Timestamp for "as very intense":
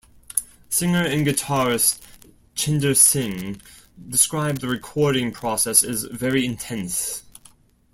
5.83-7.21